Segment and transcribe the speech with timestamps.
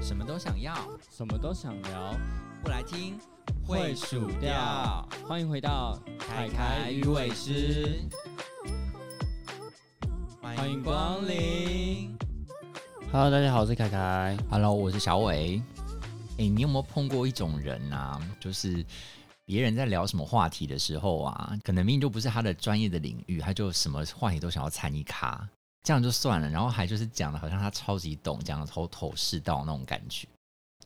[0.00, 0.74] 什么都想要，
[1.10, 2.14] 什么都想聊，
[2.62, 3.18] 不来听
[3.66, 5.08] 会数掉。
[5.26, 8.00] 欢迎回到凯凯鱼尾师，
[10.40, 12.16] 欢迎光临。
[13.10, 14.36] Hello，大家好，我是凯凯。
[14.50, 15.62] Hello，我是小伟。
[16.38, 18.20] 哎、你有没有碰过一种人啊？
[18.40, 18.84] 就是
[19.52, 25.46] 别人在聊什么话题的时候啊，可能明明就不是他的专业的领域，他就什么话题都想要参一咖，
[25.82, 30.26] 这样就算了，然后还就是讲的好像他超级懂，讲的头头是道那种感觉。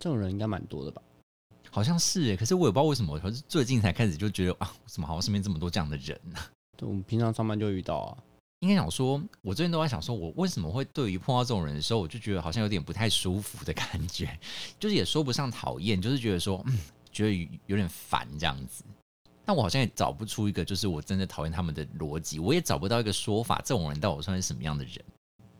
[0.00, 1.00] 这种人应该蛮多的吧？
[1.70, 6.36] 好像是耶，可是我也不知道为什么，可是最近才开始就觉得啊，怎么好像身边这么多这样的人呢、
[6.76, 8.18] 就我们平常上班就遇到啊。
[8.60, 14.36] 应该想说，我最近都在想说，我为什么会对于碰到这种人的时候，我就觉得好像有点不太舒服的感觉，
[14.80, 16.78] 就是也说不上讨厌，就是觉得说，嗯，
[17.16, 18.84] 觉得有点烦这样子。
[19.44, 24.94] 但我好像也找不出一个，就是我真的讨厌他们的逻辑，我也找不到一个说法，这种人到底算是什么样的人？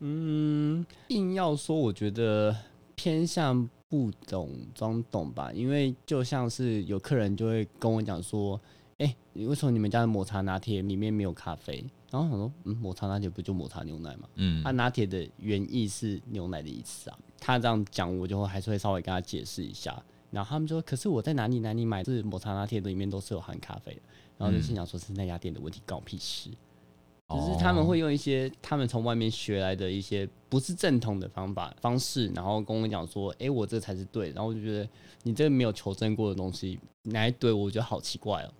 [0.01, 2.55] 嗯，硬要说，我觉得
[2.95, 8.61] 偏向不懂装懂吧，因为就像是有客人就会跟我讲说，
[8.99, 11.83] 哎、为什么你们家的抹茶拿铁里面没有咖啡？
[12.11, 14.29] 然后我说，嗯，抹茶拿铁不就抹茶牛奶吗？
[14.35, 17.19] 嗯它拿铁的原意是牛奶的意思啊。
[17.39, 20.03] 他这样讲，我就会还是会稍微跟他解释一下。
[20.31, 24.01] 然后他们说，可是我在哪里哪里买是抹茶拿铁里面都是有含咖啡的。
[24.39, 26.51] 然后就心想说，是那家店的问题，关我屁事。
[27.29, 34.29] 就是他们会用一些他们从外面学来的一些不是正统的方法方式，然后跟我讲说，哎、我这才是对。
[34.31, 34.89] 然后我就觉得
[35.23, 38.53] 你这个没有求证过的东西，你还对我觉得好奇怪哦。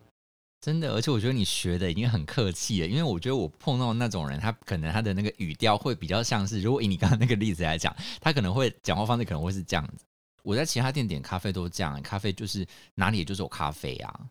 [0.63, 10.06] 真的，而且我觉得你学的已经很客气了，因为我觉得我碰到那种人，他可能他的那个语调会比较像是，如果以你刚刚那个例子来讲，他可能会讲话方式可能会是这样子。
[10.47, 14.31] 我在其他店点咖啡都是这样，咖啡就是哪里就是有咖啡啊，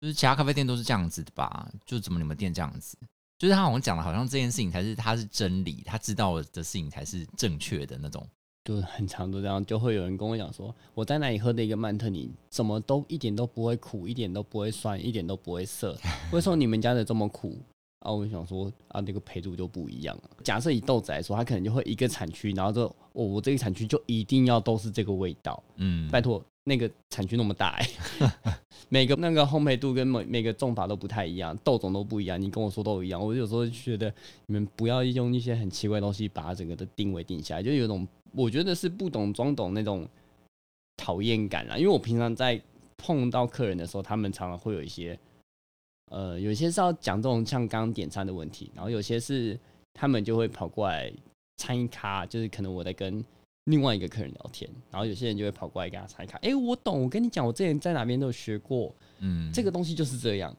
[0.00, 1.70] 就是其他咖啡店都是这样子的吧？
[1.86, 2.98] 就怎么你们店这样子？
[3.38, 8.26] 就是他好像讲的，好像这件事情才是他是真理，他知道的事情才是正确的那种。
[8.64, 15.96] 就很长都这样，就会有人跟我讲说，我在那里喝的一个曼特宁，怎么都一点都不会苦，一点都不会酸，一点都不会涩，
[16.32, 17.56] 为什么你们家的这么苦？
[18.04, 20.30] 啊，我想说啊，那个配度就不一样了。
[20.44, 22.82] 假设以豆子来说，它可能就会一个产区，然后就
[23.14, 25.60] 哦，我这个产区就一定要都是这个味道。
[25.76, 27.90] 嗯，拜托，那个产区那么大、欸，
[28.90, 32.40] 每个那个烘焙度跟每每个种法都不太一样，豆种都不一样。
[32.40, 34.12] 你跟我说都一样，我有时候就觉得
[34.46, 40.06] 你们不要用一些很奇怪的东西把它整个的定位定下来，就有种我觉得是不懂装懂那种
[40.98, 41.76] 讨厌感啦。
[41.78, 42.60] 因为我平常在
[42.98, 45.18] 碰到客人的时候，他们常常会有一些，
[46.10, 49.58] 呃，有些是要讲这种像刚刚点餐的问题，然后有些是
[49.92, 51.12] 他们就会跑过来
[51.56, 53.24] 参一咖，就是可能我在跟
[53.64, 60.54] 另外一个客人聊天，然后有些人就会跑过来跟他参一咖，哎、我懂，我跟你讲，我之前在哪边都有学过，嗯，这个东西就是这样，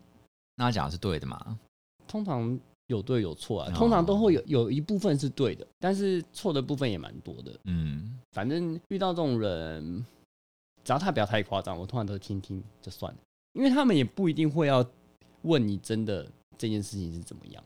[0.55, 1.59] 那他讲的是对的嘛？
[2.07, 7.59] 通常有对有错啊，哦通常都会有有一部分是对的，但是错的部分也蛮多的。
[7.65, 10.05] 嗯，反正遇到这种人，
[10.83, 13.19] 只要他不要太夸张，我通常都听听就算了，
[13.53, 14.83] 因为他们也不一定会要
[15.45, 17.63] 问你真的这件事情是怎么样，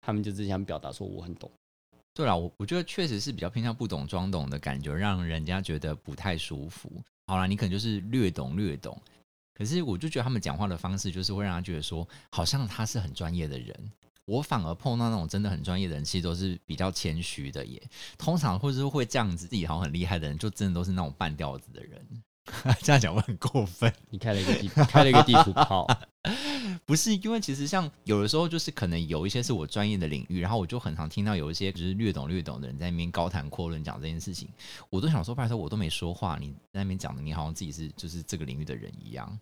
[0.00, 1.50] 他们就只想表达说我很懂。
[2.14, 6.90] 对啦，我我觉得确实是比较偏向不懂装懂的感觉，让人家觉得不太舒服。
[7.26, 9.00] 好啦，你可能就是略懂略懂，
[9.54, 13.74] 可是我就觉得他们讲话的方式，就是会让他觉得说，好像他是很专业的人。
[14.24, 17.82] 我反而碰到那种真的很专业的人，其实都是比较谦虚的耶。
[18.18, 22.06] 通常或者是会这样子，自己好像很厉害的人，就真的都是那种半吊子的人。
[22.82, 23.92] 这样讲我很过分。
[24.10, 25.86] 你开了一个地 开了一个地图炮，
[26.84, 34.48] 不是因为其实像有的时候就是可能有一些是我专业的领域，然后我就很常听到有一些就是略懂略懂的人在那边高谈阔论讲这件事情，
[34.90, 39.38] 我都想说，拜托我都没说话，你在那边讲的，你好像自己是就是这个领域的人一样。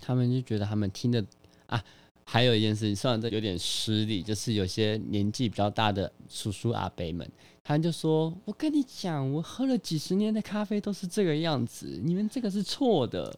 [0.00, 1.24] 他们就觉得他们听的
[1.66, 1.82] 啊。
[2.28, 7.30] 还有一件事情，虽然这有点失礼，就是有些年纪比较大的叔叔阿伯们，
[7.68, 13.36] 他就说：“我跟你讲，我喝了几十年的咖啡都是这个样子，你们这个是错的。”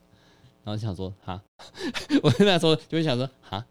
[0.62, 1.42] 然后想说：“哈，
[2.22, 3.64] 我跟他说就会想说：哈，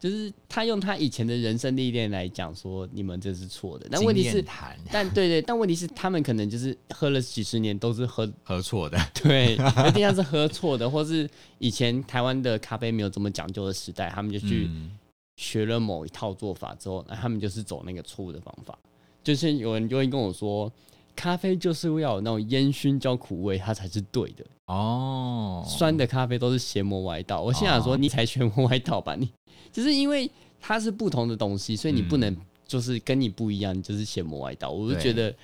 [0.00, 3.86] 就是他用他以前的人生历练来讲说你们这是错的。
[3.92, 4.44] 但问题是
[4.90, 9.54] 但对对，但问题是他们可能就是喝了几十年都是喝喝错的， 对，
[9.88, 11.30] 一定要是喝错的，或是
[11.60, 14.98] 以前台湾的咖啡没有这么讲究的时代，他们就去嗯
[15.36, 18.76] 学了某一套做法之后，那他们就是走那个错误的方法。
[19.22, 20.70] 就是有人就会跟我说，
[21.14, 24.44] 咖啡就是要有那种烟熏焦苦味，它才是对的。
[24.66, 27.40] 哦，酸的咖啡都是邪魔歪道。
[27.42, 29.14] 我心想说，哦你才邪魔歪道吧？
[29.14, 29.30] 你
[29.70, 30.30] 就是因为
[30.60, 34.70] 它是不同的东西，所以你不能嗯就是跟你不一样，你就是邪魔歪道。
[34.70, 35.34] 我就觉得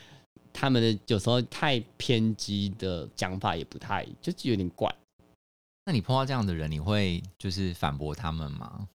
[0.53, 4.93] 他们的有时候太偏激的讲法也不太，就是有点怪。
[5.85, 8.89] 那你碰到这样的人，你会就是反驳他们吗？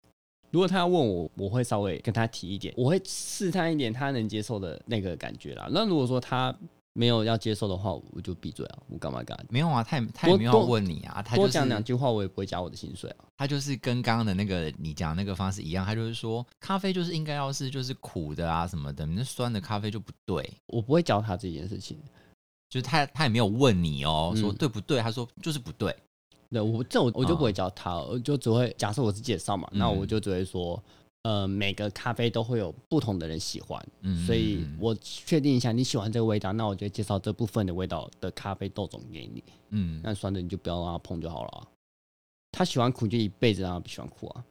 [0.51, 5.67] 如果他要问我，我会稍微跟他提一点，我会试探一点他能接受的那个感觉啦。
[5.71, 6.53] 那如果说他
[6.93, 9.45] 没有要接受的话，我就闭嘴啊，我干嘛干嘛？
[9.49, 13.23] 没有啊，他也他也没有要问你啊，他就是多讲两句话，我也不会加我的薪水啊。
[13.37, 20.47] 他就是跟刚刚的那个你讲那个方式一样，他就是说咖啡就是应该要是就是苦的啊什么的，那酸的咖啡就不对。
[20.67, 21.97] 我不会教他这件事情，
[22.69, 24.99] 就是他他也没有问你哦，说嗯对不对？
[24.99, 25.95] 他说就是不对。
[26.51, 30.81] 对我这我我就不会哦教他，我就只会假设我是介绍嘛，那嗯我就只会说，
[31.23, 39.43] 呃，每个咖啡都会有不同的人喜欢，嗯，所以嗯我确定一下你喜欢这个味道，那我就介绍这部分的味道的咖啡豆种给你。
[39.69, 41.63] 嗯那酸的你就不要让他碰就好了啊、
[42.51, 44.43] 他喜欢苦就一辈子让他不喜欢苦啊。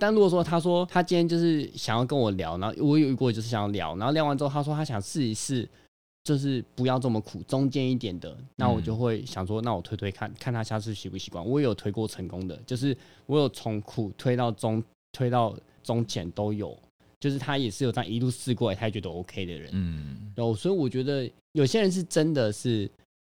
[0.00, 5.68] 但如果说他说他今天就是想要跟我聊，然后我有遇过就是想要聊，然后聊完之后他说他想试一试，
[6.28, 11.42] 就是不要这么苦，中间一点的，那我就会想说，那我推推看看他下次习不习惯。
[11.42, 12.94] 我也有推过成功的，就是
[13.24, 16.78] 我有从苦推到中，推到中前都有，
[17.18, 19.70] 就是他也是有这样一路试过来，他也觉得 OK 的人。
[19.72, 22.86] 嗯然后所以我觉得有些人是真的是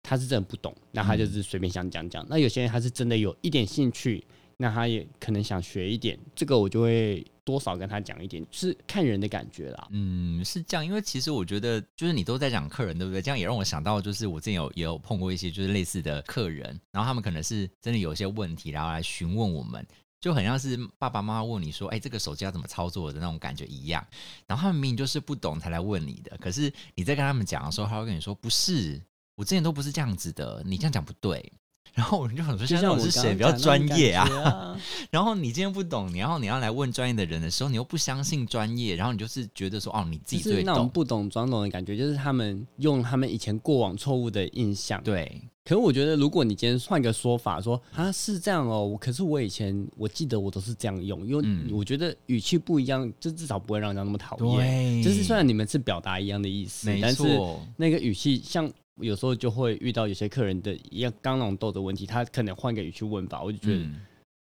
[0.03, 2.27] 他是真的不懂，那他就是随便想讲讲。
[2.29, 4.25] 那有些人他是真的有一点兴趣，
[4.57, 9.89] 那他也可能想学一点，这个我就会多少跟他讲一点，是看人的感觉啦。
[9.91, 13.21] 嗯，是这样，因为其实我觉得，就是你都在讲客人，对不对？
[13.21, 19.85] 这样也让我想到，就是我之前有也有碰过一些就是类似的客人，然后他们可能是真的有一些问题，然后来询问我们，
[20.21, 24.07] 就很像是爸爸妈妈问你说，哎，这个手机要怎么操作的那种感觉一样。
[24.47, 29.03] 然后他们明明就是不懂才来问你的，可是你在跟他们讲的时候，他会跟你说，不是，
[29.35, 31.53] 我之前都不是这样子的，你这样讲不对。
[31.95, 33.35] 然后我们就很说，现在我是谁？
[33.35, 34.29] 比较专业啊。
[34.29, 40.67] 啊， 然后你今天不懂，然后你要来问专业的人的时候，你又不相信专业，然后你就是觉得说，哦，你自就是己最懂。
[40.67, 45.03] 那种不懂装懂的感觉，就是他们用他们以前过往错误的印象。
[45.03, 54.57] 对，可是我觉得，如果你今天换个说法说啊是这样哦，可是我以前我记得我都是这样用，因为嗯我觉得语气不一样，就至少不会让人家那么讨厌。
[54.57, 64.01] 对，就是虽然你们是表达一样的意思，没但是错，那个语气，像有时候就会遇到有些客人的一样刚那种豆的问题，他可能换个语气问法，我就觉得嗯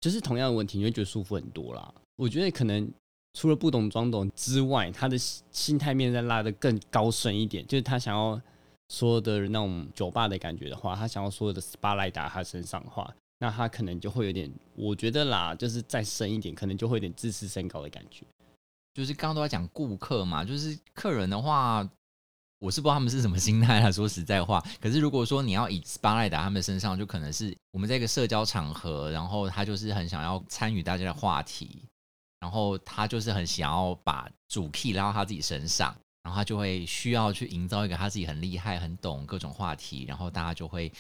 [0.01, 1.95] 就是同样的问题，你会觉得舒服很多啦。
[2.17, 2.91] 我觉得可能
[3.35, 8.41] 除了不懂装懂之外，他的心心态面再拉得更高深一点，就是他想要
[8.89, 13.09] 所有的那种酒吧的感觉的话，他想要所有的 spotlight 打他身上的话，
[13.39, 18.25] 那他可能就会有点，我觉得啦，就是再深一点，可能就会有点自视甚高的感觉。
[18.93, 21.89] 就是刚刚都在讲顾客嘛，就是客人的话，
[22.63, 23.91] 我是不知道他们是什么心态啦。
[23.93, 31.83] 说实在话，可是如果说你要以巴赖达他们身上，就可能是我们在一个社交场合，然后他就是很想要参与大家的话题，
[32.39, 35.93] 然后他就是很想要把主 key 拉到他自己身上。
[36.23, 40.93] 然后他就会需要去营造一个他自己很厉害、很懂各种话题，然后大家就会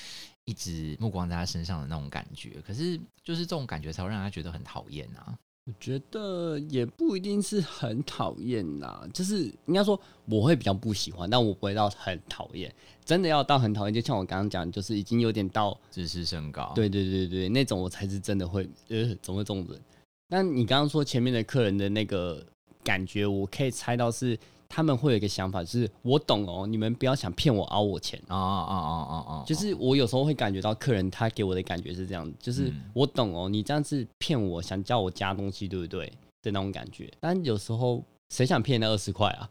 [0.46, 2.60] 一直目光在他身上的那种感觉。
[2.66, 5.32] 可是就是这种感觉才会让他觉得很讨厌啊。
[5.64, 12.72] 我觉得也不一定是很讨厌啦，就是应该说我会比较不喜欢，但我不会到很讨厌。
[13.04, 19.80] 真的要到很讨厌，就像我刚刚讲，就是已经有点到，只是身高，对对对对，那种我才是真的会呃，怎么会这种人？
[20.28, 22.44] 但你刚刚说前面的客人的那个
[22.82, 24.36] 感觉，我可以猜到是
[24.74, 28.18] 他们会有一个想法，就是我懂哦，你们不要想骗我凹我钱。
[28.26, 36.06] 啊啊啊啊啊，就是我有时候会感觉到客人他给我的感觉是这样，就是嗯我懂哦，你这样子骗我，想叫我加东西，对不对
[36.40, 37.12] 的那种感觉。
[37.20, 39.50] 但有时候谁想骗那二十块啊？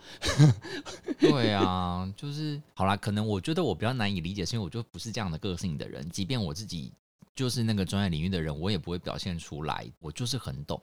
[1.21, 6.91] 对啊，就是好啦，可能我觉得我比较难以理解，是因为我就不是这样的个性的人，即便我自己
[7.35, 10.81] 就是那个专业领域的人，我也不会表现出来，我就是很懂。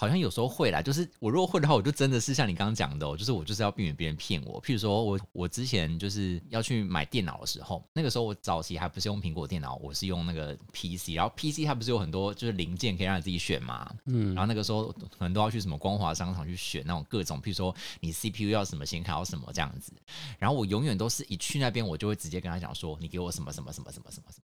[0.00, 4.60] 哎，好像有时候会啦，就是我如果会的话，我就真的是像你刚刚讲的、哦，就是我就是要避免别人骗我。
[4.62, 19.92] 譬如说我我之前就是要去买电脑的时候，那个时候我早期还不是用苹果电脑，我是用那个 PC，然后 PC 它不是有很多就是零件可以让你自己选嘛，嗯然后那个时候可能都要去什么光华商场去选那种各种，譬如说你 CPU 要什么显卡要什么这样子。
[20.38, 24.44] 然后我永远都是一去那边，我就会直接跟他讲说，你给我什么什么什么什么什么什么。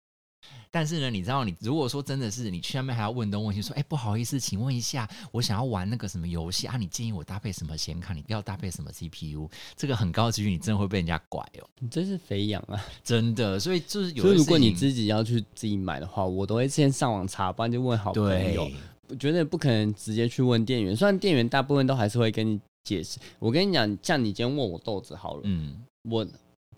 [0.72, 6.78] 但是呢，你知道，你如果说真的是你去那边还要问东问西，说，哎，不好意思，请问一下，我想要玩那个什么游戏啊？
[6.78, 8.14] 你建议我搭配什么显卡？
[8.14, 9.50] 你不要搭配什么 CPU？
[9.76, 12.80] 这个很高几率你真的会被人家拐哦，你真是肥羊啊！
[13.04, 13.60] 真的。
[13.60, 18.76] 所以就是有所以如果你自己要去自己买的话，我都会先上网查，不然就问好朋友对。
[19.10, 23.18] 我觉得不可能直接去问店员，虽然店员大部分都还是会跟你解释。
[23.40, 26.26] 我跟你讲，像你今天问我豆子好了，嗯我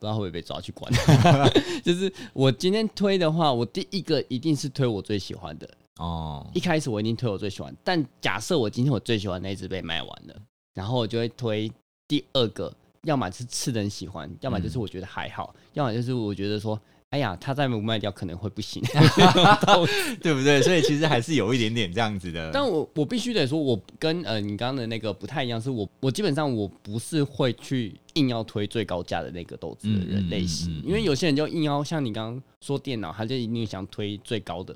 [0.02, 0.92] 不知道会不会被抓去关。
[1.86, 5.70] 就是我今天推的话，我第一个一定是推我最喜欢的。
[6.00, 10.36] 哦一开始我一定推我最喜欢，但假设我今天我最喜欢那一只被卖完了，
[10.74, 11.72] 然后我就会推
[12.08, 16.80] 第二个，要么是次人喜欢，要么就是我觉得还好，要么就是我觉得说
[17.12, 18.82] 哎呀，他再不卖掉可能会不行。
[20.22, 20.62] 对不对？
[20.62, 22.50] 所以其实还是有一点点这样子的。
[22.54, 34.74] 但我我必须得说，我跟呃你刚刚的那个不太一样，是我我基本上我不是会去硬要推最高价的那个豆子的人类型，嗯嗯嗯嗯因为有些人就硬要像你刚刚说电脑，他就一定想推最高的，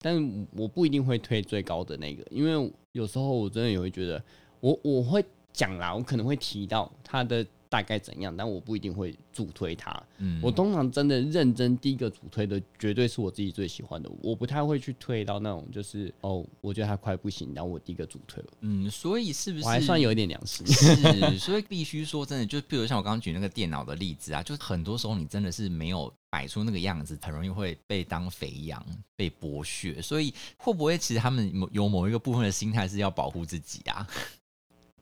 [0.00, 4.22] 但是我不一定会推最高的那个，因为有时候我真的也会觉得，
[4.60, 5.22] 我我会
[5.52, 10.00] 讲啦，我可能会提到它的大概怎样，但我不一定会主推它。
[10.18, 20.64] 嗯我通常真的认真第一个主推的，绝对是我自己最喜欢的，我不太会去推到那种就是哦，我觉得它快不行，然后我第一个主推了，嗯，所以是不是我还算有一点良心。
[20.68, 30.00] 是，所以必须说真的，就比如像我刚刚举那个电脑的例子啊，就是很多时候你真的是没有摆出那个样子，很容易会被当肥羊，被剥削。
[30.00, 34.06] 所以会不会其实他们某有某一个部分的心态是要保护自己啊？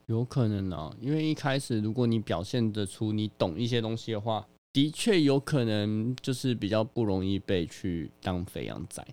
[0.07, 9.05] 有可能啊，因为一开始如果你表现得出你懂一些东西的话，的确有可能就是比较不容易被去当肥羊仔，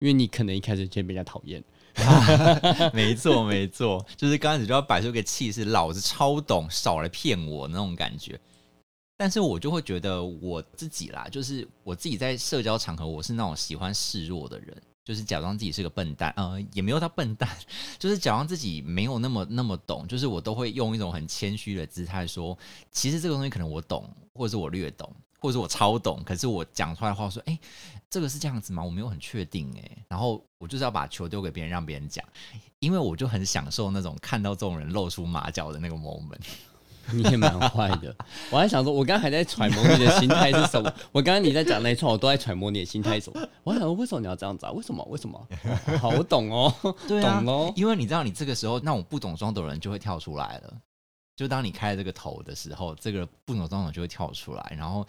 [0.00, 1.62] 因为你可能一开始先被人家讨厌。
[2.94, 8.38] 没错，没错，就是刚开始就要摆出个气势，老子超懂，少来骗我那种感觉。
[9.16, 17.48] 但是我就会觉得我自己啦，就是我自己在社交场合，我是那种喜欢示弱的人，就是假装自己是个笨蛋，呃，也没有到笨蛋，
[17.98, 22.56] 就是假装自己没有那么那么懂，就是我都会用一种很谦虚的姿态说，
[22.92, 27.58] 其实这个东西可能我懂，或者是我略懂，或者是我超懂，可是我讲出来的话说，哎、
[28.10, 28.84] 这个是这样子吗？
[28.84, 32.22] 我没有很确定哎、然后我就是要把球丢给别人，让别人讲，
[32.78, 36.36] 因为我就很享受那种看到这种人露出马脚的那个 moment。
[37.12, 38.14] 你也蛮坏的，
[38.50, 40.92] 我还想说，我刚刚还在揣摩你的心态是什么。
[41.12, 43.48] 我刚刚你在讲那一串，我都在揣摩你的心态是什么。
[43.64, 44.72] 我还想说，为什么你要这样子啊？
[44.72, 45.04] 为什么？
[45.10, 45.48] 为什么？
[46.00, 46.72] 好，我懂哦，
[47.08, 47.72] 对啊懂哦。
[47.76, 50.74] 因为你知道，你这个时候那种不懂装懂的人就会跳出来了。
[51.36, 54.74] 就当你开了这个头的时候，这个不懂装懂就会跳出来。
[54.76, 55.06] 然后，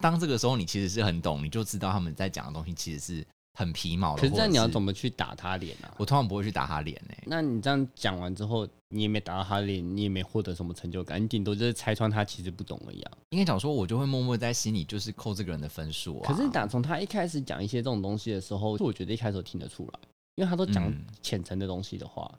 [0.00, 4.20] 当这个时候你其实是很懂，你就知道他们在讲的东西其实是很皮毛了。
[4.20, 5.94] 可是这样你要怎么去打他脸啊？
[5.96, 13.12] 我通常不会去打他脸欸诶、那你这样讲完之后，你也没打到他脸，你也没获得什么成就感，你顶多就是拆穿他其实不懂而已啊。
[13.30, 16.26] 应该讲说，我就会默默在心里就是扣这个人的分数啊。
[16.26, 20.00] 可是打从他一开始讲一些这种东西的时候，我觉得一开始都听得出来，
[20.34, 22.38] 因为他都讲嗯浅层的东西的话，嗯，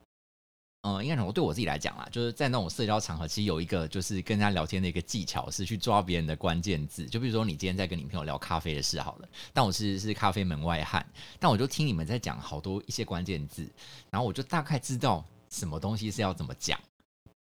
[1.01, 7.06] 应该讲，对我自己来讲啦，就是在那种社交场合，其实有一个就是跟人家聊天的一个技巧，是去抓别人的关键字。
[7.06, 11.06] 就比如说，你今天在跟你朋友聊咖啡的事好了，但我其实是咖啡门外汉，
[11.39, 13.68] 但我就听你们在讲好多一些关键字，
[14.10, 16.80] 然后我就大概知道什么东西是要怎么讲。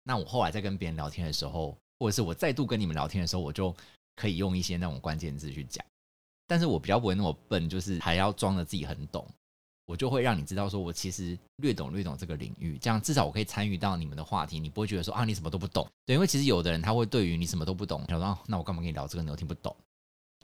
[0.02, 3.74] 那我后来在跟别人聊天的时候，或者是我再度跟你们聊天的时候，我就
[4.16, 5.84] 可以用一些那种关键字去讲。
[6.46, 9.26] 但是我比较不会那么笨，就是还要装的自己很懂。
[9.86, 15.86] 我就会让你知道，说我其实略懂略懂这个领域，这样至少我可以参与到你们的话题，你不会觉得说啊你什么都不懂。
[16.06, 19.74] 对，因为其实有的人他会对于你什么都不懂，想说、那我干嘛跟你聊这个你又听不懂。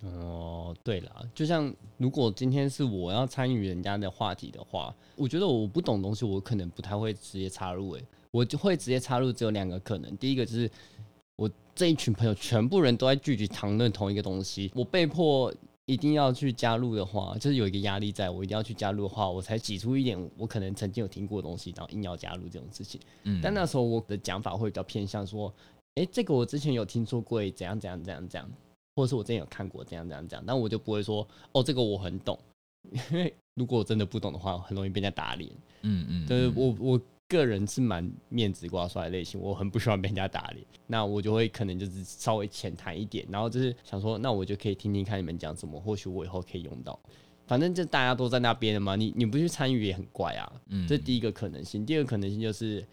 [0.02, 7.92] 哦，对了，就像如果今天是我要参与人家的话题的话，我觉得我不懂东西，我可能不太会直接插入。
[7.92, 10.16] 诶，我就会直接插入，只有两个可能。
[10.16, 10.70] 第一个就是
[11.36, 15.52] 我这一群朋友全部人都在聚集谈论同一个东西，我被迫
[15.86, 23.00] 一定要去加入的话，就是有一个压力在，我一定要去加入的话，我才挤出一点我可能曾经有听过的东西，然后硬要加入这种事情。
[23.24, 25.52] 嗯，但那时候我的讲法会比较偏向说，
[25.96, 28.48] 诶，这个我之前有听说过，怎样怎样怎样怎样，
[28.94, 32.38] 或者是我之前有看过怎样怎样怎样，但我就不会说，哦，这个我很懂，
[32.92, 35.50] 因为如果我真的不懂的话，很容易被人家打脸。
[35.82, 46.98] 嗯嗯，就是嗯我我个人是蛮面子挂帅的类型，我很不喜欢被人家打脸， 那我就会可能就是稍微浅谈一点，然后就是想说，那我就可以听听看你们讲什么，或许我以后可以用到。
[47.46, 50.52] 反正就大家都在那边的嘛，你你不去参与也很怪啊。
[50.68, 52.86] 嗯这第一个可能性，第二个可能性就是，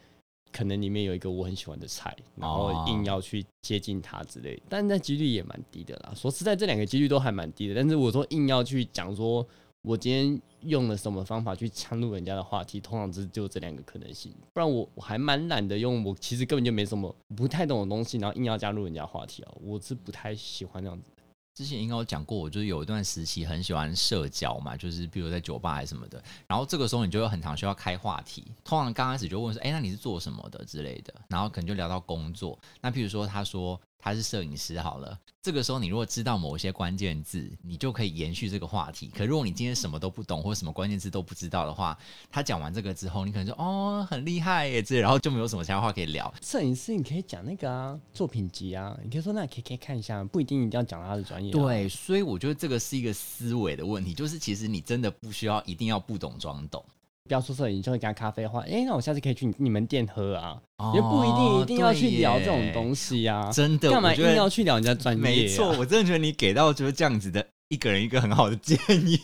[0.51, 6.11] 可能里面有一个我很喜欢的菜，然后哦硬要去接近他之类的，但那几率也蛮低的啦。
[6.15, 7.75] 说实在，这两个几率都还蛮低的。
[7.75, 9.47] 但是我说硬要去讲说，
[9.87, 14.33] 我今天用了什么方法去掺入人家的话题，通常只就这两个可能性。
[14.53, 21.09] 不然我我还蛮懒得用，我其实根本就没什么不太懂的东西，然后硬要加入人家话题啊，我是不太喜欢这样子。
[21.55, 32.59] 之前应该有讲过，我就是有一段时期很喜欢社交嘛，就是比如在酒吧还是什么的，然后这个时候你就会很常需要开话题，通常刚开始就问说，哎、那你是做什么的之类的，然后可能就聊到工作。
[32.81, 39.11] 那譬如说他说他是摄影师好了，这个时候你如果知道某一些关键字，你就可以延续这个话题。
[39.15, 41.97] 可如果你今天什么都不懂，或者什么关键字都不知道的话，
[42.31, 46.33] 他讲完这个之后，你可能说哦很厉害耶，之类，然后就没有什么其他话可以聊。
[46.41, 51.53] 摄影师你可以讲那个啊，作品集啊，你可以说那可以可以看一下，不一定一定要讲他的专业、啊。
[51.53, 56.83] 对，所以我觉得这个是一个思维的问题，就是其实你真的不需要一定要不懂装懂，
[57.27, 62.57] 不要说摄影，就会给他咖啡的话，哎、那我下次可以去你你们店喝啊，哦也不一定一定要去聊这种。
[62.73, 63.49] 东西啊。
[63.51, 65.23] 真的，干嘛一定要去聊人家专业、啊？
[65.23, 69.19] 没错，我真的觉得你给到就是这样子的一个人一个很好的建议。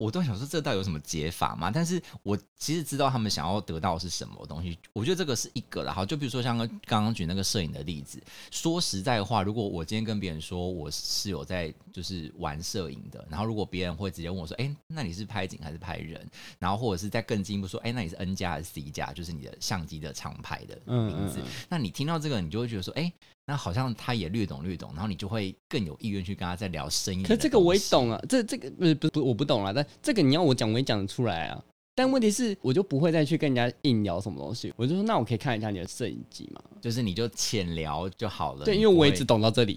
[0.00, 1.70] 我都想说，这到底有什么解法吗？
[1.70, 4.78] 但是我其实知道他们想要得到是什么东西。
[4.94, 5.92] 我觉得这个是一个了。
[5.92, 8.18] 好，就比如说像刚刚举那个摄影的例子，
[8.50, 16.26] 说实在话，如果我今天跟别人说我是有在就是玩摄影的，然后如果别人会直接问我说：“哎，那你是拍景还是拍人？”
[16.58, 19.12] 然后或者是再更进一步说：“哎，那你是 N 加还是 C 加？
[19.12, 23.12] 就是你的相机的厂牌的名字。”那你听到这个，你就会觉得说：“哎。”
[23.50, 27.28] 那好像他也略懂略懂，然后你就会更有意愿去跟他再聊深一点。
[27.28, 31.60] 可这个我也懂啊，这这个不是不不我不懂啊，但这个你要我讲我也讲得出来啊。
[31.96, 34.72] 但问题是，我就不会再去跟人家硬聊什么东西。
[34.76, 36.62] 我就说，那我可以看一下你的摄影机吗？
[36.80, 38.64] 就是你就浅聊就好了。
[38.64, 39.76] 对，因为我一直懂到这里。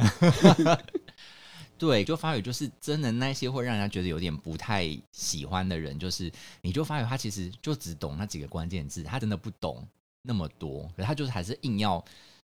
[1.79, 9.83] 对，就发觉就是真的那些会让人家觉得有点不太喜欢的人，就是你就发觉他其实就只懂那几个关键字，他真的不懂
[10.21, 12.05] 那么多，可他就是还是硬要。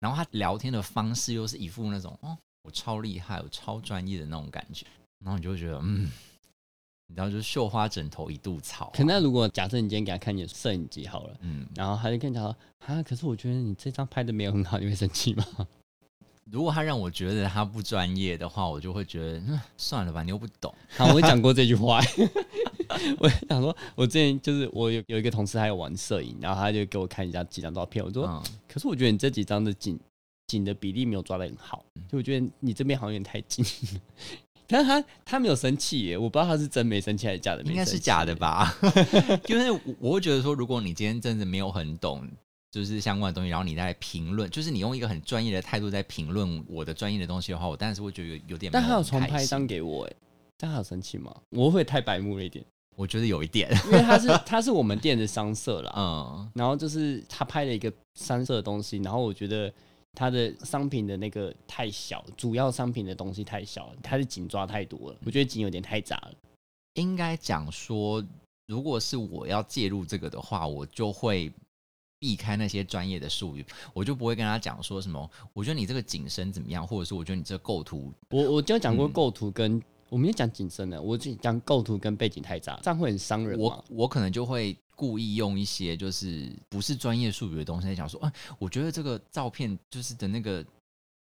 [0.01, 4.87] 然后他聊天的方式又是一副那种哦，我超厉害，我超专业的那种感觉，
[5.25, 6.11] 然后你就会觉得嗯，
[7.07, 8.91] 你知道就是绣花枕头一肚草。
[8.95, 15.45] 可那如果假设你今天给他看你的摄影机好了，嗯，然后他就跟你讲啊，可是我觉得你这张拍的没有很好，你会生气吗？
[16.51, 19.43] 如果他让我觉得他不专业的话，我就会觉得
[19.77, 20.75] 算了吧，你又不懂。
[20.97, 22.01] 好，我讲过这句话。
[23.19, 28.03] 我想说，我之前就是我有有一个同事，他有玩摄影，然后他就给我看一下几张照片。
[28.05, 29.99] 我说，可是我觉得你这几张的景
[30.47, 33.65] 景的比例没有抓的很好，就我觉得你这边好像有点太近。
[34.67, 38.75] 但是他他没有生气耶，我不知道他是真没生气还是假的，应该是假的吧？
[39.49, 42.27] 因为我会觉得说，如果你今天真的没有很懂，
[42.71, 48.71] 就是相关的东西，然后你在评论，就是你用一个很专业的态度在评论我的专业的东西的话，我当然是会觉得有有点。
[48.73, 50.13] 但他有重拍一张给我，哎，
[50.57, 51.35] 但他有生气吗？
[51.51, 52.65] 我会太白目了一点。
[52.97, 59.73] 我觉得有一点，因为他是他是我们店的商社啦， 嗯，然后就是他拍了一个商社的东西，然后我觉得
[60.15, 66.33] 他的商品的那个太小，主要商品的东西太小，他的紧抓太多了，我觉得紧有点太杂了。
[66.95, 68.21] 应该讲说，
[68.67, 71.53] 如果是我要介入这个的话，我就会
[72.19, 79.83] 避开那些专业的术语，我就不会跟他讲说什么，我觉得你这个景深怎么样，或者是我觉得你这个构图，我我就讲过构图跟。
[80.11, 83.61] 我没有讲景深的，我只讲构图跟背景太杂，这样会很伤人。
[83.61, 90.65] 我我可能就会故意用一些就是不是专业术语的东西来讲说，啊，我觉得这个照片就是的那个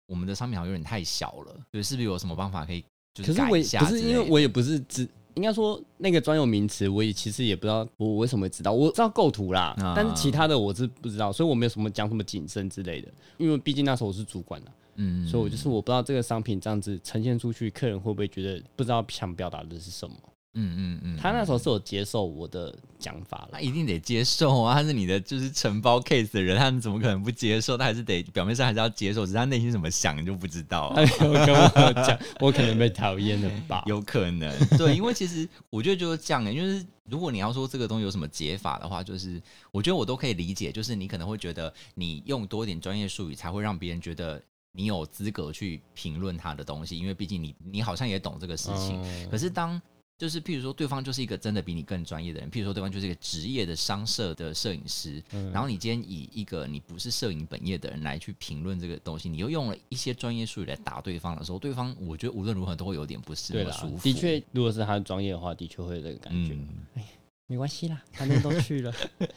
[0.06, 2.82] 我们的商品好像有点太小了，对，是不是有什么办法可以
[3.12, 3.80] 就是改一下？
[3.80, 5.06] 不是因为我也不是只
[5.38, 14.66] 应该说那个专有名词，我也其实也不知道我为什么会知道，我知道构图啦，但是其他的我是不知道，所以我没有什么讲什么谨慎之类的，因为毕竟那时候我是主管了。
[15.00, 20.16] 嗯，所以我就是我不知道这个商品这样子呈现出去，客人会不会觉得不知道想表达的是什么？
[20.54, 21.16] 嗯嗯嗯。
[21.16, 24.74] 他那时候是有接受我的讲法了，他一定得接受啊！
[24.74, 27.76] 他是你的就是承包 case 的人，他们怎么可能不接受？
[27.76, 30.92] 他还是得表面上还是要接受，只是他内心怎么想就不知道。
[30.94, 33.82] 他 有跟我讲，我可能被讨厌了吧？
[33.86, 44.42] 有可能，对，因为其实我觉得就是这样的，就是如果你要说这个东西有什么解法的话，就是我觉得我都可以理解，就是你可能会觉得你用多一点专业术语，才会让别人觉得。
[44.70, 49.02] 你有资格去评论他的东西，因为毕竟你你好像也懂这个事情。
[49.28, 49.80] 可是当
[50.18, 64.02] 就是譬如说对方就是一个真的比你更专业的人，譬如说对方就是一个职业的商社的摄影师，然后你今天以一个你不是摄影本业的人来去评论这个东西，你又用了一些专业术语来打对方的时候，对方我觉得无论如何都会有点不是那么舒服。
[64.02, 66.56] 的确，如果是他的专业的话，的确会有这个感觉。
[66.94, 67.04] 哎，
[67.46, 68.92] 没关系啦，反正都去了。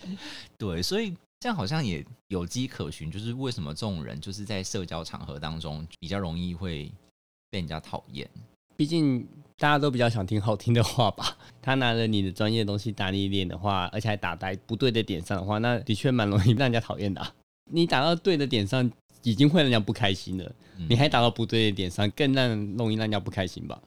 [0.57, 1.15] 对，所以。
[1.43, 6.83] 这样好像也有迹可循，就是为什么这种人就是在社交场合当中比较容易会
[7.49, 8.29] 被人家讨厌。
[8.77, 9.27] 毕竟
[9.61, 11.37] 大家都比较想听好听的话吧。
[11.61, 17.23] 他拿着你的专业东西打你脸的话，而且还打在不对的点上的话，那的确蛮容易让人家讨厌的。
[17.69, 20.51] 你打到对的点上，已经会让人家不开心了，
[20.89, 23.79] 你还打到不对的点上，更让容易让人家不开心吧。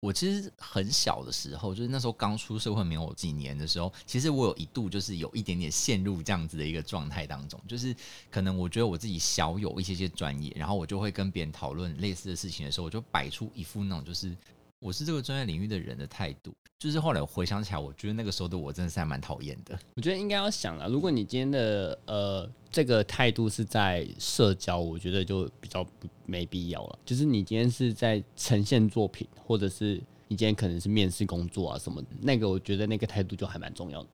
[0.00, 7.94] 我其实很小的时候，就是那时候刚出社会没有几年的时候，其实我有一度就是有一点点陷入这样子的一个状态当中，就是
[8.30, 14.34] 可能我觉得我自己小有一些些专业，然后我就会跟别人讨论类似的事情的时候，我就摆出一副那种就是
[14.80, 16.54] 我是这个专业领域的人的态度。
[16.78, 19.78] 就是后来我回想起来，我觉得那个时候的我真的是还蛮讨厌的。
[19.94, 25.84] 我觉得应该要想了，如果你今天的呃这个态度是在社交，我觉得就比较
[26.26, 26.98] 没必要了。
[27.04, 29.94] 就是你今天是在呈现作品，或者是
[30.28, 34.08] 你今天可能是面试工作啊什么，那个我觉得那个态度就还蛮重要的。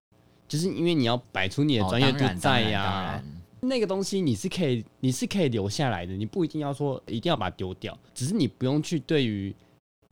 [0.46, 3.20] 就是因为你要摆出你的专业度在呀，
[3.60, 9.52] 那个东西你是可以你是可以留下来的，你不一定要说一定要把它丢掉，只是你不用去对于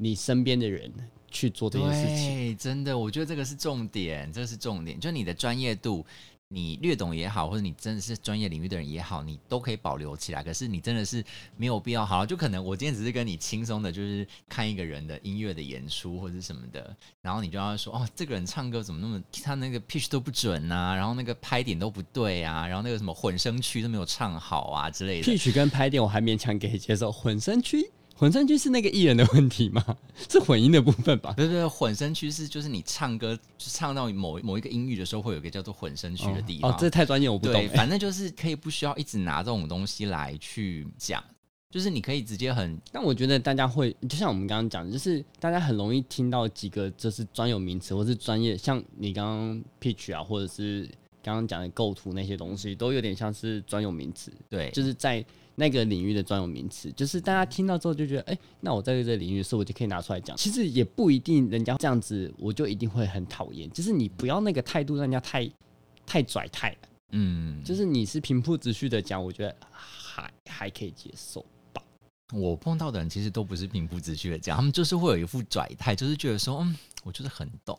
[0.01, 0.91] 你身边的人。
[1.33, 4.99] 去做这件事情，真的，我觉得这个是重点，这个是重点。
[4.99, 6.05] 就你的专业度，
[6.49, 10.43] 你略懂也好，或者你真的是专业领域的人也好，你都可以保留起来。
[10.43, 11.25] 可是你真的是
[11.57, 12.05] 没有必要。
[12.05, 25.33] 好了，就可能我今天只是跟你轻松的，就是看一个人的音乐的演出或者什么的，然后你就要说哦，这个人唱歌怎么那么他那个 pitch 都不准啊，然后那个拍点都不对啊，然后那个什么混声区都没有唱好啊之类的。
[25.33, 27.89] pitch 跟拍点我还勉强可以接受，混声区。
[28.21, 29.83] 混声区是那个艺人的问题吗？
[30.29, 31.33] 是混音的部分吧？
[31.35, 36.71] 对对，混声区是就是你唱歌就唱到某某一个音域的时候，会有一个叫做混声区的地方。
[36.71, 37.67] 哦，这太专业，我不懂。
[37.71, 41.25] 反正就是可以不需要一直拿这种东西来去讲，
[41.71, 42.79] 就是你可以直接很。
[42.93, 50.87] 但我觉得大家会，就像我们刚刚讲，就是大家很容易听到几个就是专有名词，或是专业，像你刚刚 pitch 啊，或者是
[51.23, 54.31] 刚刚讲的构图那些东西，都有点像是专有名词。
[54.51, 55.25] 对，就是在。
[55.61, 60.35] 那个领域的专有名词，就是大家听到之后就觉得，哎，那我在这个领域的时候，我就可以拿出来讲。
[60.35, 63.71] 其实也不一定，人家这样子，我就一定会很讨厌。
[63.71, 65.47] 就是你不要那个态度，让人家太
[66.07, 66.75] 太拽太。
[67.11, 71.45] 嗯，就是你是平铺直叙的讲，我觉得还还可以接受
[71.75, 71.83] 吧。
[72.33, 77.79] 我碰到的人其实都不是平铺直叙的讲，他们就是会有一副拽态，就是觉得说，嗯，我就是很懂，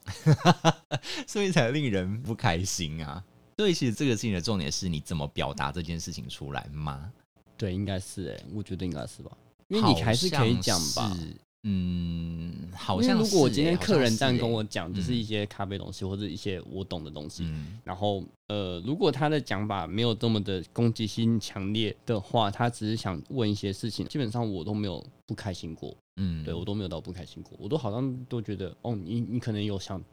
[1.26, 3.24] 所以才令人不开心啊。
[3.58, 7.12] 所以其实这个事情的重点是你怎么表达这件事情出来吗？
[7.62, 9.32] 对，应该是哎，我觉得应该是吧，
[9.68, 11.16] 因为你还是可以讲吧，
[11.62, 17.48] 嗯，好像如果我今天客人这样跟我讲，就是一些咖啡东西或者一些我懂的东西，
[17.84, 26.66] 然后呃，如果他的讲法没有这么的攻击性强烈的话，他只是想问一些事情，基本上我都没有不开心过，嗯，对我。
[26.66, 30.04] 都没有到不开心过，我都好像都觉得，哦，你你可能有想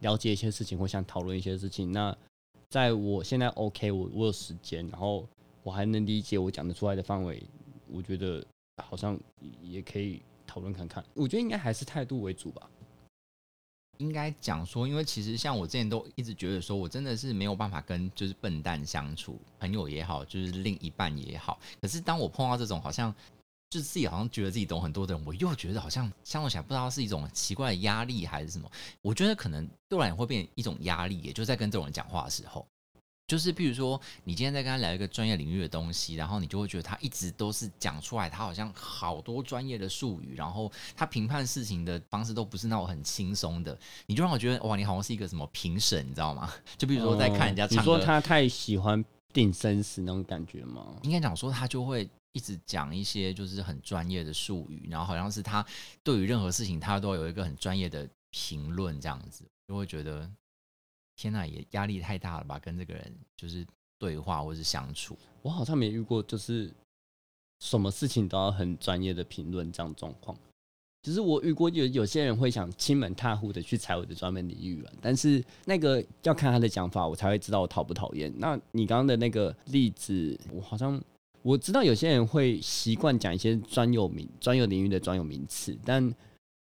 [0.00, 2.16] 了解一些事情或想讨论一些事情，那
[2.70, 5.24] 在我现在 OK，我我有时间，然后。
[5.68, 7.42] 我还能理解我讲得出来的范围，
[7.88, 8.42] 我觉得
[8.82, 9.20] 好像
[9.60, 11.04] 也可以讨论看看。
[11.12, 12.70] 我觉得应该还是态度为主吧。
[13.98, 21.60] 应该讲说，因为其实像我之前都一直觉得说，我真的是没有办法跟就是笨蛋相处，朋友也好，就是另一半也好。
[21.82, 23.14] 可是当我碰到这种好像
[23.68, 28.70] 就是自己好像觉得自己懂很多的人，我又觉得好像相处起来不知道是一种奇怪的压力还是什么。
[29.02, 32.66] 我觉得可能突然会变一种压力，也就在跟这种人讲话的时候。
[33.28, 46.50] 就是，比如说，你今天在跟他聊一个专业领域的东西，然后你就会觉得他一直都是讲出来，他好像好多专业的术语，然后他评判事情的方式都不是那种很轻松的，你就让我觉得哇，你好像是一个什么评审，你知道吗？
[46.78, 50.96] 就比如说在看人家唱歌，你说他太喜欢定生死那种感觉吗？
[51.02, 55.62] 应该讲说他就会一直讲一些就是很专业的术语，然后好像是他
[56.02, 60.26] 对于任何事情他都有一个很专业的评论，这样子就会觉得。
[61.18, 62.60] 天呐，也压力太大了吧？
[62.60, 63.66] 跟这个人就是
[63.98, 66.72] 对话或是相处，我好像没遇过，就是
[67.58, 70.38] 什么事情都要很专业的评论这样状况。
[71.02, 78.32] 只是我遇过有有些人会想亲门踏户的去踩我的专门领域了，但是那个要看他的讲法，我才会知道我讨不讨厌。
[78.38, 81.02] 那你刚刚的那个例子，我好像
[81.42, 86.14] 我知道有些人会习惯讲一些专有名、专有领域的专有名词，但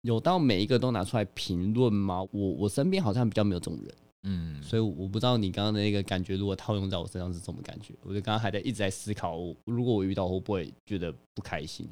[0.02, 2.22] 有到每一个都拿出来评论吗？
[2.30, 3.94] 我我身边好像比较没有这种人。
[4.22, 7.94] 嗯，所以我不知道你刚刚的那个感觉，如果套用在我身上是什么感觉？
[8.02, 11.88] 我就刚刚还在一直在思考，如果我遇到会不会觉得不开心？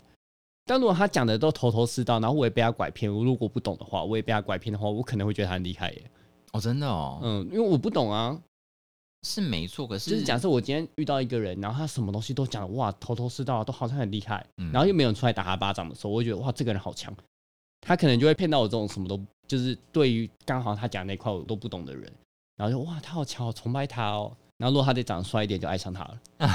[0.66, 6.10] 但如果他讲的都头头是道，然后我也被他拐骗，我如果不懂的话，我也被他拐骗的话，我可能会觉得他很厉害耶。
[6.52, 8.38] 哦，真的哦，嗯，因为我不懂啊，
[9.26, 9.86] 是没错。
[9.86, 17.16] 可是就是假设我今天遇到一个人，然后他什么东西都讲哇头头是道，都好像很厉害，然后又没有出来打他巴掌的时候，我会觉得哇这个人好强。
[17.80, 22.12] 他可能就会骗到我这种什么都就是对于刚好他讲那块我都不懂的人，
[22.56, 24.36] 然后就哇他好强，好崇拜他哦。
[24.58, 26.20] 然后如果他再长得帅一点，就爱上他了。
[26.38, 26.48] 啊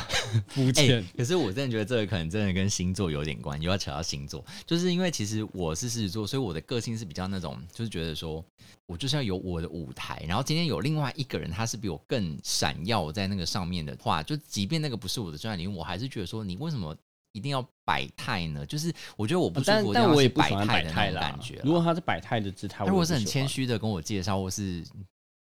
[0.49, 1.01] 肤浅。
[1.15, 8.43] 可是我真的觉得这个可能真的跟星座有点关，又要扯到星座，就是因为其实我是狮子座，所以我的个性是比较那种，就是觉得说
[8.87, 10.21] 我就是要有我的舞台。
[10.27, 16.93] 然后今天有另外一个人，他是比我更闪耀在那个上面的话，就即便那个不是我的专业领域，我还是觉得说你为什么？
[17.33, 21.59] 一定要摆态呢，就是我觉得我不舒服，但我也不喜欢摆态的感觉。
[21.63, 24.83] 如果他是摆态的姿态，如果是很谦虚的跟我介绍或是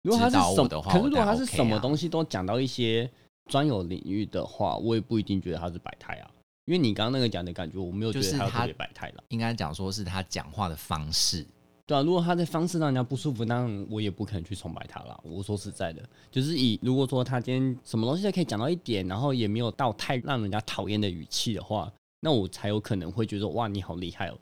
[0.01, 3.10] 如果他是什么，可是如果他是什么东西都讲到一些
[3.49, 6.32] 专有领域的话，我也不一定觉得他是摆态啊。
[6.65, 9.23] 因为你刚刚那个讲的感觉，我没有觉得他特别摆态了。
[9.30, 11.45] 应该讲说是他讲话的方式。
[11.86, 15.20] 对啊，如果他的方式让人家不舒服，那我也不可能去崇拜他了。
[15.24, 21.91] 我说实在的，就是以如果说他今天什么东西都可以讲到一点，然后也没有到太让人家讨厌的语气的话。
[22.24, 24.38] 那我才有可能会觉得哇，你好厉害哦。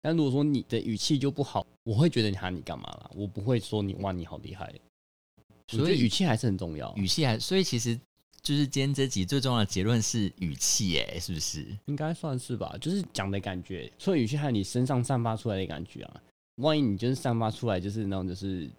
[0.00, 3.10] 但如果说你的语气就不好，我会觉得你喊你干嘛啦？
[3.14, 4.72] 我不会说你哇，你好厉害。
[5.66, 7.98] 所以语气还是很重要，语气还所以其实
[8.40, 11.66] 就是今天这集最重要的结论是语气，哎，是不是？
[11.86, 16.22] 应该算是吧，就是讲的感觉，所以语气还有你身上散发出来的感觉啊。
[16.56, 18.70] 万一你就是散发出来就是那种就是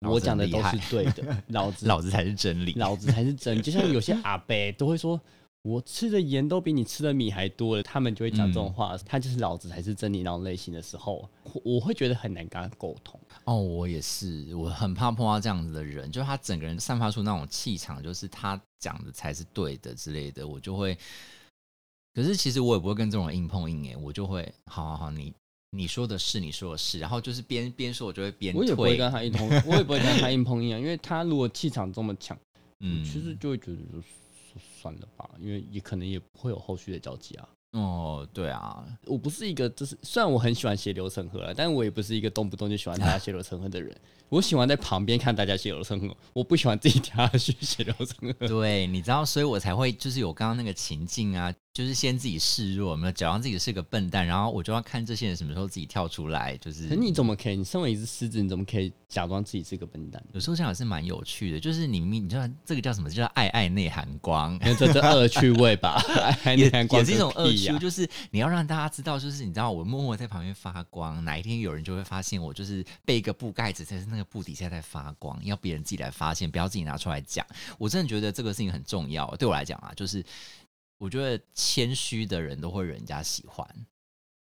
[0.00, 2.72] 我讲的都是对的， 老子老子才是真理。
[2.74, 3.60] 老子才是真。
[3.60, 5.20] 就像有些阿伯都会说，
[5.62, 13.20] 我吃的盐都比你吃的米还多了，他们就会讲这种话，他就是老子才是真理那种类型的时候，我我会觉得很难跟他沟通。
[13.44, 20.96] 哦，我也是，我很怕碰到这样子的人，就是他整个人散发出那种气场，就是他讲的才是对的之类的，我就会。
[22.12, 25.32] 可是其实我也不会跟这种人硬碰硬，哎，我就会，好好好，你
[25.70, 32.36] 你说的是，你说的是，然后就是边边说，我就会边我也不会，跟他硬碰，我也不会跟他硬碰硬啊，因为他如果气场这么强，
[32.80, 34.02] 嗯，其实就会觉得就
[34.80, 37.48] 算了吧，因为也可能也不会有后续的交集啊。
[37.72, 43.96] 哦，对啊，我不是一个，就是虽然我很喜欢血流成河了，但我也不是一个动不动就喜欢大家血流成河的人。
[44.28, 48.48] 我喜欢在旁边看大家血流成河，我不喜欢自己跳下去血流成河。
[48.48, 57.56] 对，你知道，所以我才会就是有刚刚那个情境啊，就是先自己示弱，有没有假装自己是个笨蛋，然后我就要看这些人什么时候自己跳出来，就是可你怎么可以？
[57.56, 60.20] 你身为一只狮子，你怎么可以假装自己是个笨蛋？
[60.32, 63.08] 有时候这样也是蛮有趣的，就是你明，你知道这个叫什么？
[63.08, 64.58] 叫爱爱内涵光。
[64.78, 66.02] 这这恶趣味吧，
[66.42, 77.46] 爱内涵光也是一种恶趣，就是你要让大家知道，就是你知道我默默在旁边发光，哪一天有人就会发现我就是被一个布盖子，但是那个布底下在发光，要别人自己来发现，不要自己拿出来讲。
[77.78, 80.24] 我真的觉得这个事情很重要，对我来讲啊，就是
[81.00, 83.66] 我觉得谦虚的人都会人家喜欢，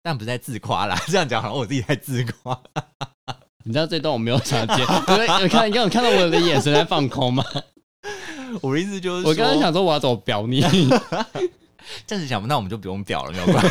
[0.01, 0.97] 但不是在自夸啦。
[1.09, 2.59] 这样讲好像我自己在自夸。
[3.65, 4.75] 你知道这段我没有想接，
[5.09, 7.45] 因为有看，你刚有看到我的眼神在放空吗？
[8.63, 10.63] 我的意思就是，我刚刚想说我要怎么表你，
[12.07, 13.71] 暂时想不到，我们就不用表了，没有关系。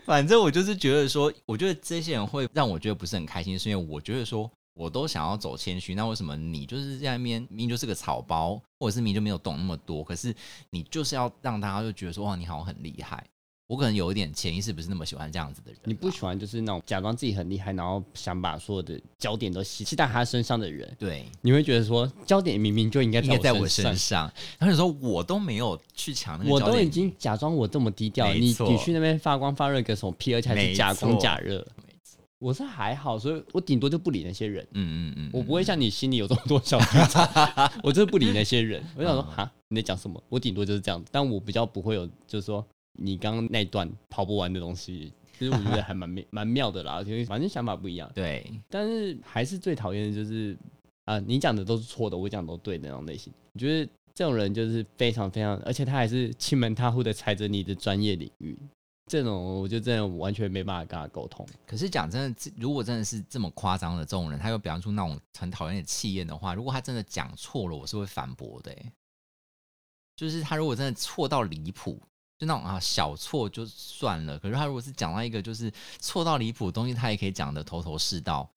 [0.06, 10.34] 反正我就是觉得说，我觉得这些人会让我觉得不是很开心，是因为我觉得说，我都想要走谦虚，那为什么你就是在那边明明就是个草包，或者是明明就没有懂那么多，可是
[10.68, 13.24] 你就是要让大家就觉得说，哇，你好像很厉害。
[13.68, 20.94] 我可能有一点潜意识不是那么喜欢这样子的人，你不喜欢就是那种假装自己很厉害，然后想把所有的焦点都吸吸在他身上的人。
[20.96, 24.30] 对，你会觉得说，焦点明明就应该应该在我我身上。
[24.58, 31.66] 然后你说我都没有去抢那个我，都已经假装我这么低调，你你去那边发光发热个什么屁，而且还没是假光错假热。
[32.38, 37.26] 我是还好，所以我顶多就不理那些人，嗯嗯嗯，我不会像你心里有这么多小剧场，
[37.82, 38.82] 我就是不理那些人。
[38.96, 40.22] 我想说，哈，你在讲什么？
[40.28, 42.64] 我顶多就是这样，但我比较不会有，就是说
[42.98, 48.10] 你刚刚那段跑不完的东西，其实我觉得还蛮妙蛮妙的啦， 因为反正想法不一样。
[48.14, 50.56] 对，但是还是最讨厌的就是
[51.06, 53.32] 啊，你讲的都是错的，我讲的都对的那种类型。
[53.54, 58.58] 我觉得这种人就是非常非常，而且他还是欺门踏户的踩着你的专业领域，
[59.06, 61.46] 这种我就真的完全没办法跟他沟通。
[61.66, 68.92] 可是讲真的，这如果真的是这么夸张的这种人，他又表现出那种很讨厌的气焰的话，如果他真的讲错了，我是会反驳的、欸。
[70.16, 72.00] 就是他如果真的错到离谱，
[72.38, 78.50] 就那种啊小错就算了，可是他如果是讲到一个就是错到离谱的东西，他也可以讲的头头是道，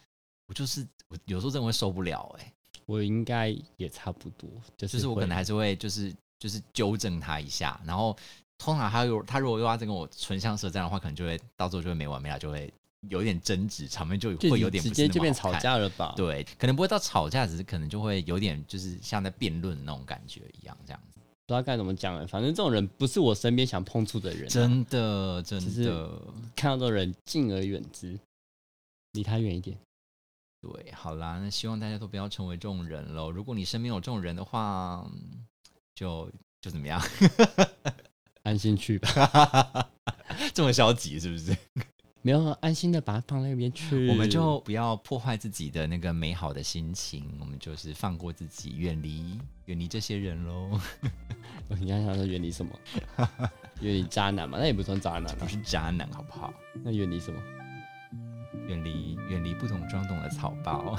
[0.47, 2.53] 我就是我有时候真的会受不了哎、
[2.85, 8.17] 我应该也差不多，就是就是我可能还是会就是就是纠正他一下，然后
[8.59, 12.71] 通常他如他如果又要再跟我唇枪舌战的话，可能就会到最后就会没完没了，就会
[13.07, 15.51] 有点争执，场面就就会有点直接就变吵。
[15.55, 16.13] 架了吧？
[16.15, 21.21] 对，可能不会到吵架，只是可能就会有点就是像在辩论那种感觉一样，这样子。
[21.47, 22.27] 不知道该怎么讲了。
[22.27, 26.21] 反正这种人不是我身边想碰触的人啊、真的，真的，
[26.55, 28.19] 看到这种人敬而远之，
[29.13, 29.75] 离他远一点。
[30.61, 33.31] 对，好啦，那希望大家都不要成为这种人喽。
[33.31, 35.45] 如果你身边有这种人的话，嗯
[35.95, 36.29] 就
[36.61, 37.01] 就怎么样？
[38.49, 39.89] 安心去吧，
[40.53, 41.55] 这么消极是不是？
[42.21, 44.09] 没有安心的把它放在那边去。
[44.09, 50.71] 我们就不要破坏自己的那个美好的心情，我们就是放过自己，远离远离这些人喽。
[51.79, 52.71] 你刚才想说远离什么？
[53.79, 54.57] 远离渣男嘛？
[54.59, 55.35] 那也不算渣男啊。
[55.39, 56.51] 不是渣男，好不好？
[56.83, 57.39] 那远离什么？
[58.67, 60.97] 远离远离不懂装懂的草包。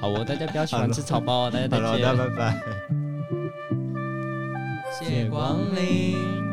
[0.00, 2.16] 好哦，大家不要喜欢吃草包哦，大家再见。
[2.16, 2.60] 拜拜。
[4.98, 6.51] 谢光临。